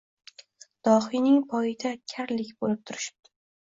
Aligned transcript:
Dohiyning 0.87 1.37
poyida 1.53 1.93
karlik 2.15 2.53
bo‘lib 2.65 2.85
turishipti. 2.89 3.35